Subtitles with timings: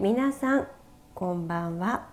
[0.00, 0.68] 皆さん
[1.12, 2.08] こんばんは。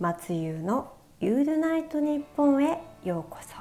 [0.00, 3.54] 松優のユールナイト日本へようこそ。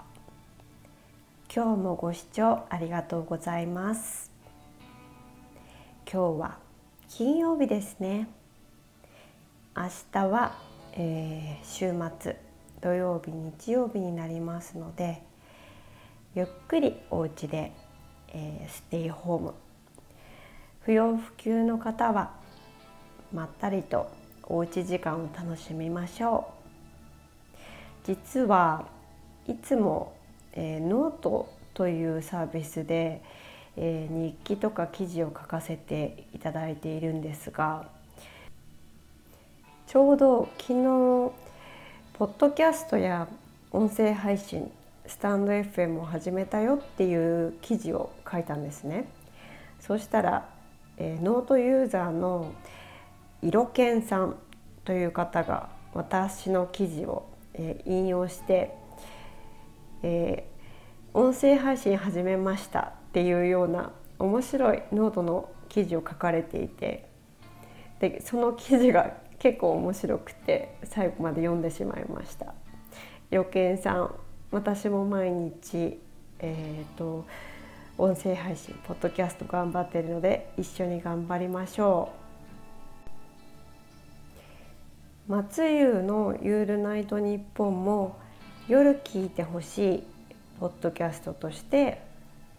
[1.54, 4.32] 今日もご視聴ありがとうございます。
[6.12, 6.58] 今日は
[7.08, 8.28] 金曜日ですね。
[9.78, 10.58] 明日は、
[10.94, 12.36] えー、週末
[12.82, 15.22] 土曜日日曜日になりますので
[16.34, 17.74] ゆっくりお家で、
[18.30, 19.54] えー、ステイホーム。
[20.86, 22.32] 不要不急の方は
[23.34, 24.10] まったりと
[24.44, 26.48] おうち時間を楽しみましょ
[28.06, 28.08] う。
[28.08, 28.86] 実は
[29.46, 30.14] いつも、
[30.54, 33.22] えー、ノートというサービスで、
[33.76, 37.86] えー、日記とか記事を書かせていただいているんですが
[39.88, 40.84] ちょうど昨日
[42.14, 43.28] ポッドキャストや
[43.72, 44.72] 音声配信
[45.08, 49.08] スタンド FM を始めたよっていう記事を書いたんですね
[49.80, 50.50] そしたら、
[50.98, 52.54] えー、ノートユーザーの
[53.42, 54.36] 色健さん
[54.86, 58.74] という方が私の記事を、え引用して、
[60.04, 67.08] えー、音声配信始めましたっていうような面白いノートの記事を書かれていて
[68.00, 72.54] でその記事が結構面白くて最後まで読んでしまいました。
[73.32, 74.16] 予見さん
[74.52, 76.00] 私も毎日、
[76.40, 77.26] えーと
[77.98, 82.10] 音声配信ポッドキャスト頑張ってるので一緒に頑張りましょ
[85.28, 85.32] う。
[85.32, 88.18] 松湯の「ユールナイトニッポン」も
[88.68, 90.04] 夜聞いてほしい
[90.60, 92.02] ポッドキャストとして、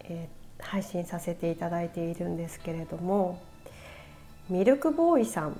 [0.05, 3.39] えー、配信させていただいているんですけれども
[4.49, 5.59] ミルクボーイさん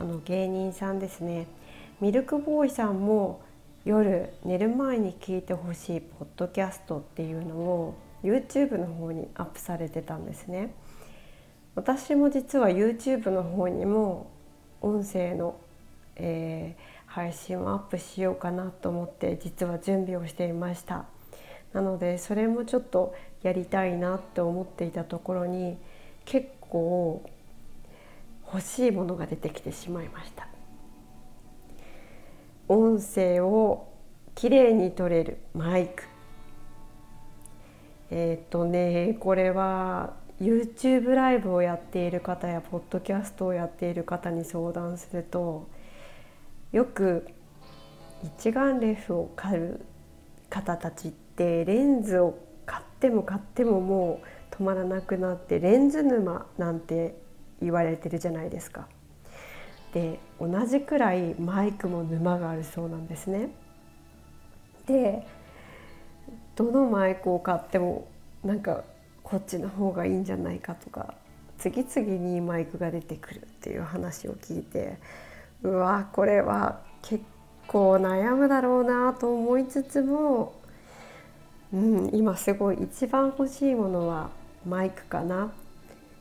[0.00, 1.46] あの芸人さんですね
[2.00, 3.40] ミルクボーイさんも
[3.84, 10.74] 夜寝る前に聞いてほしいポッドキャストっていうのを YouTube の方にアップされてたんですね。
[11.74, 14.30] 私も実は YouTube の方にも
[14.80, 15.56] 音声の
[16.16, 21.04] えー、配信をアップしようかなと思って実は準備をしていました。
[21.72, 25.78] なのでそれもちょっとやりたいなって思っていたところに
[26.26, 27.28] 結構
[28.46, 30.51] 欲しいものが出てきてしまいました。
[32.72, 33.92] 音声を
[34.34, 36.04] きれいに撮れるマイク
[38.10, 45.68] えっ、ー、とねこれは YouTube ライブをやっている方やポッドキャストをやっている方に相談すると
[46.72, 47.28] よく
[48.22, 49.84] 一眼レフを買う
[50.48, 57.16] 方たちってレンズを買っても買ってももう止まらなくなってレンズ沼なんて
[57.60, 58.88] 言われてるじゃないですか。
[59.92, 63.50] で同じくらいマイクも沼があるそうなんですね。
[64.86, 65.26] で
[66.56, 68.08] どのマイクを買っても
[68.44, 68.84] なんか
[69.22, 71.14] こっちの方がいいんじゃないかとか
[71.58, 74.98] 次々にマイクが出てくるっていう話を聞いて
[75.62, 77.24] うわこれは結
[77.66, 80.54] 構悩むだろうなと思いつつも、
[81.72, 84.30] うん、今すごい一番欲しいものは
[84.66, 85.52] マイクかな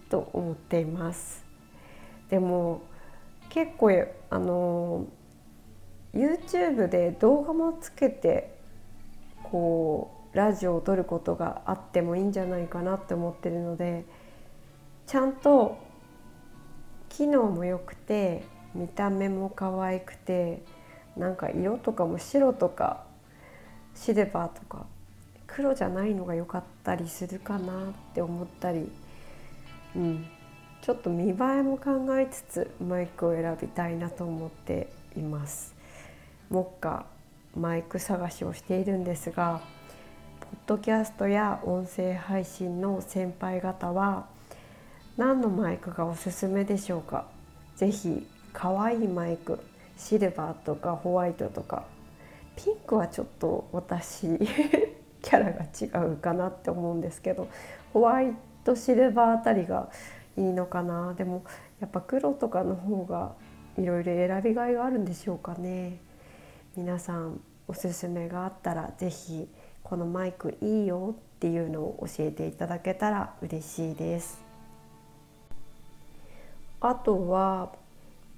[0.09, 1.43] と思っています。
[2.29, 2.81] でも
[3.51, 3.91] 結構
[4.29, 5.07] あの
[6.13, 8.57] YouTube で動画もつけて
[9.43, 14.05] こうラジオを撮ることがあってもいいんじゃないかなって思ってるので
[15.05, 15.77] ちゃんと
[17.09, 20.63] 機能も良くて見た目も可愛くて
[21.17, 23.03] なんか色とかも白とか
[23.93, 24.85] シルバーとか
[25.45, 28.89] 黒じゃないのが良かったりするかなって思ったり、
[29.97, 30.25] うん、
[30.81, 35.75] ちょっと見栄えも考えつつマイクを選びたいなと思っています。
[36.49, 37.05] 目下
[37.55, 39.61] マイク探しをしているんですが
[40.39, 44.25] ポッドキャストや音声配信の先輩方は
[45.17, 47.25] 何のマイクがおすすめでしょうか？
[47.75, 49.59] ぜひ可愛いマイク
[49.97, 51.85] シルバーとかホワイトとか
[52.55, 54.27] ピンクはちょっと私
[55.21, 57.47] キャラが違うかなって思うんですけど
[57.93, 58.33] ホワイ
[58.63, 59.89] トシルバーあたりが
[60.37, 61.13] いいのかな？
[61.13, 61.43] でも
[61.79, 63.33] やっぱ黒とかの方が
[63.77, 65.99] いろいろ選びがいがあるんでしょうかね。
[66.75, 69.47] 皆さんおすすめがあったら是非
[69.83, 74.41] このマイクいいよっていうのを教えていただけたら嬉しいです。
[76.79, 77.73] あとは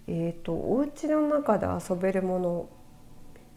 [0.06, 2.70] えーと、お家の中で遊べるもの。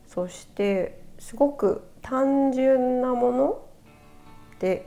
[0.06, 3.50] そしてすごく単純なもの
[4.54, 4.86] って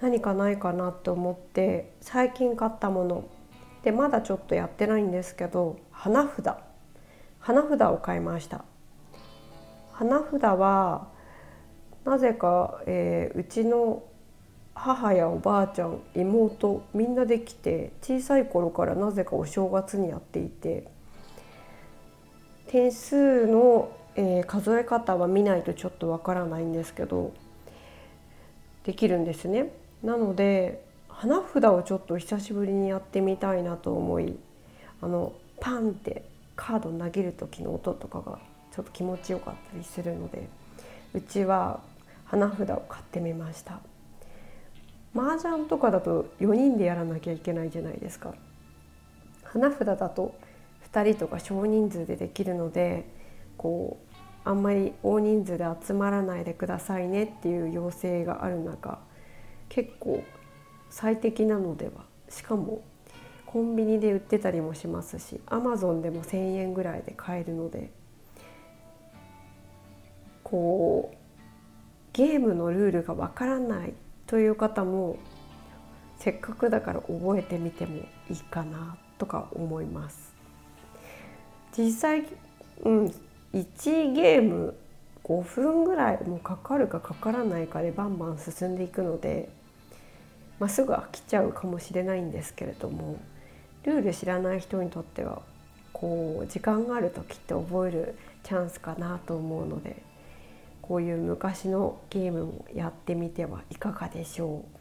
[0.00, 3.24] 何かないかなと思って最近買ったもの。
[3.82, 6.56] でまだちょっとやってないんですけど花札。
[7.38, 8.64] 花札を買いました。
[9.92, 11.08] 花札は
[12.04, 14.02] なぜか、えー、うちの
[14.74, 20.88] 母やおばあちゃん妹みんなできて小さい頃からなぜかお正月にやっていて
[22.66, 27.32] 点数の、えー、数え方は見ないとちょっとわからないんですけど
[28.82, 29.70] できるんですね。
[30.04, 34.36] なので花札をちょっと久しぶりにやってみたいなと思い
[35.00, 36.22] あのパンって
[36.56, 38.38] カード投げる時の音とかが
[38.74, 40.48] ちょっと気持ちよかったりするので
[41.14, 41.80] うちは
[42.26, 43.80] 花札を買ってみました。
[45.16, 48.34] 麻雀とかだと4人でやらなきゃいけないじゃないですか。
[49.44, 50.34] 花札だと
[50.92, 53.08] 2人とか少人数でできるので
[53.56, 53.96] こ
[54.44, 58.98] うあんまり大人数で集まらないでくださいねっていう要請がある中
[59.74, 60.22] 結構
[60.88, 62.82] 最適なのではしかも
[63.44, 67.90] コンビニで売ってたりもしますしアマゾンでも1,000円ぐらいで買えるので
[70.44, 71.16] こう
[72.12, 73.94] ゲームのルールがわからない
[74.28, 75.18] という方も
[76.18, 77.96] せっかくだから覚えてみても
[78.30, 80.32] いいかなとか思います。
[81.76, 82.24] 実際、
[82.84, 83.14] うん、
[83.52, 84.76] 1ゲーム
[85.24, 89.48] 5分ぐらいもかかるかかからないかでバンバン進んでいくので、
[90.58, 93.18] まあ、すぐ飽きちゃうかもしれないんですけれども
[93.84, 95.42] ルール知らない人にとっては
[95.92, 100.02] こう時間がある時って覚えるチャンスかなと思うので
[100.82, 104.74] こういう昔のゲームもやってみてはいかがでしょう。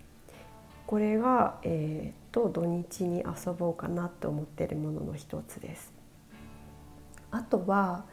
[0.85, 5.93] これが、えーと、土日に遊ぼうかなと思ってるものの一つです。
[7.31, 8.03] あとは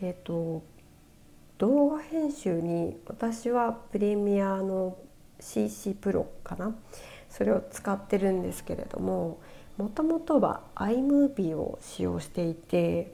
[0.00, 0.64] えっ、ー、と
[1.58, 4.98] 動画編集に私はプレミアの
[5.40, 6.74] CC プロかな？
[7.28, 9.38] それを使ってるんですけれども
[9.76, 13.12] もともとは iMovie を使用していて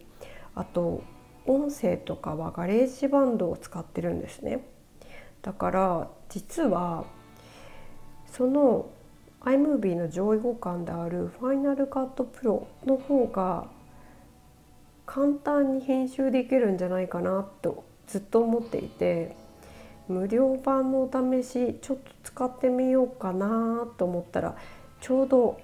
[0.54, 1.02] あと
[1.46, 4.64] 音声とかはガレージバンドを使ってるんですね。
[5.42, 7.04] だから実は
[8.30, 8.90] その
[9.40, 13.66] iMovie の上位互換である Final Cut Pro の方が
[15.04, 19.34] 簡単に編集できるんじゃないかなとずっと思っていて
[20.08, 24.56] 無料版のお試しちょっと使ってみようかなと思ったら
[25.00, 25.60] ちょうど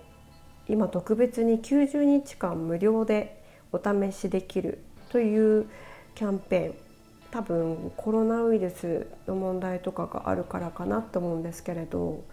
[0.69, 3.43] 今特別に90日間無料で
[3.73, 5.67] お試しできるという
[6.15, 6.75] キャンペーン
[7.31, 12.25] 多分コロナウイルスの問題とかがあるからかなと思うんですけれど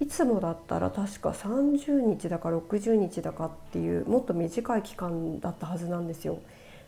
[0.00, 6.38] いつもだったら確か30日だか60日だかっていうもっと短い期間だったはずなんですよ。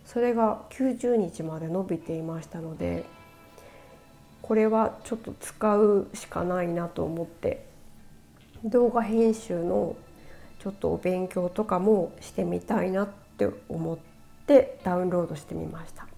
[0.05, 3.05] それが90日まで伸びていましたので
[4.50, 7.64] これはちょっと使うしかないなと思って。
[8.64, 9.94] 動画編集の
[10.58, 13.08] ちょっとお勉強とかもしてみたいなっ
[13.38, 13.99] て思っ
[14.49, 16.08] てダウンロードしてみました。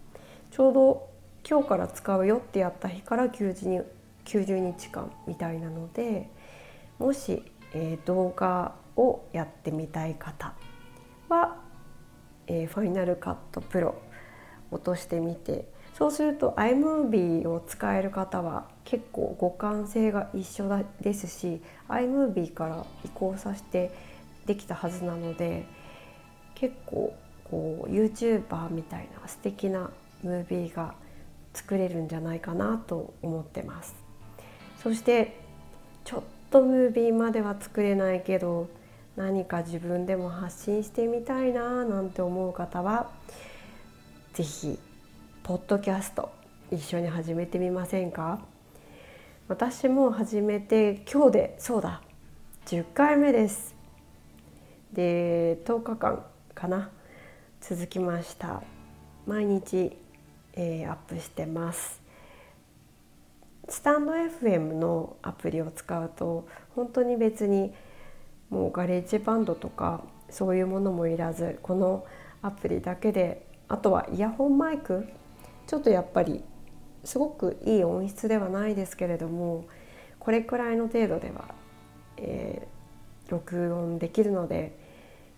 [0.50, 1.10] ちょうど
[1.46, 3.84] 今日から使うよってやった日から90
[4.24, 6.30] 日間みたいなので
[6.98, 7.42] もし、
[7.74, 10.54] えー、動画をやってみたい方
[11.28, 11.58] は、
[12.46, 13.94] えー、ファイナルカットプロ
[14.70, 20.68] 落としてみてそうすると iMovie を使える方は結構互換性が一緒
[21.00, 23.92] ですし iMovie から移行させて
[24.46, 25.66] できたはずなので
[26.54, 29.90] 結構こう YouTuber みたいな素敵な
[30.22, 30.94] ムービーが
[31.52, 33.94] 作れるんじゃないかなと思ってます。
[34.82, 35.38] そして
[36.04, 38.68] ちょっとムービーまでは作れないけど
[39.16, 43.10] 何か自分でも発信してみたいななんて思う方は
[44.32, 44.78] 是非
[45.44, 46.30] ポッドキャスト
[46.70, 48.38] 一緒に始めてみませんか？
[49.48, 52.00] 私も始めて今日でそうだ
[52.66, 53.74] 10回目です。
[54.92, 56.90] で10日間かな？
[57.60, 58.62] 続きました。
[59.26, 59.98] 毎日、
[60.52, 62.00] えー、アップしてます。
[63.68, 66.46] スタンド FM のアプリを使うと
[66.76, 67.74] 本当に別に
[68.48, 72.06] もうガレージバンドとかそういうものもいらずこの
[72.42, 75.08] アプリだけであとはイヤホンマイク
[75.72, 76.44] ちょっとやっぱり
[77.02, 79.64] すごくいい音質ではないですけれども
[80.18, 81.46] これくらいの程度では、
[82.18, 84.78] えー、録音できるので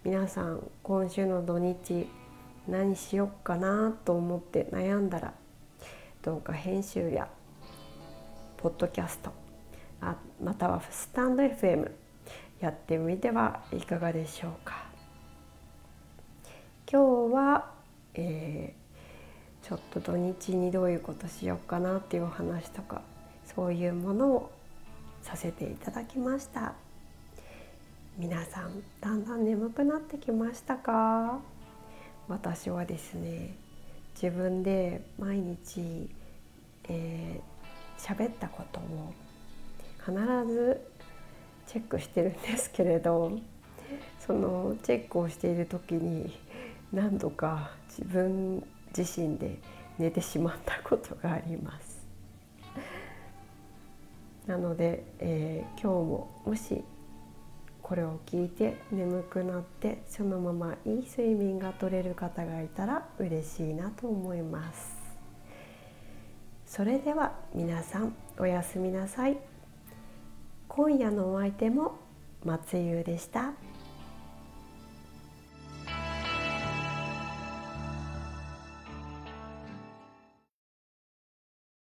[0.02, 2.08] 皆さん今週の土日
[2.66, 5.34] 何しよっかなと思って悩んだら
[6.22, 7.28] 動画編集や
[8.56, 9.30] ポッドキャスト
[10.00, 11.92] あまたはスタンド FM
[12.58, 14.82] やってみてはいかがでしょうか。
[16.90, 17.70] 今日は、
[18.14, 18.83] えー、
[19.66, 23.00] ちょっと土日にどういうことしようかなっていうお話とか
[23.46, 24.52] そういうものを
[25.22, 26.74] させていただきました。
[28.18, 31.40] 皆さんだんだん眠くなってきましたか？
[32.28, 33.54] 私はですね
[34.14, 36.08] 自分で毎日、
[36.88, 37.40] え
[37.98, 39.12] 喋ったことを
[40.04, 40.12] 必
[40.52, 40.80] ず
[41.66, 43.38] チェックしてるんですけれど
[44.20, 46.38] そのチェックをしている時に
[46.92, 48.62] 何度か自分
[48.96, 49.58] 自身で
[49.98, 52.04] 寝てしまったことがあります。
[54.46, 56.84] なので、えー、今日ももし
[57.82, 64.96] これを聞いて眠くなってそのままいい睡眠が取れる方がいたら嬉しいなと思います
[66.66, 69.38] それでは皆さんおやすみなさい
[70.68, 71.98] 今夜のお相手も
[72.44, 73.52] 松優でした。